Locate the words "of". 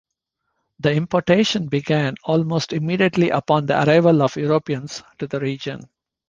4.23-4.35